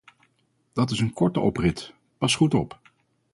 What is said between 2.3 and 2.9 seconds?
goed op.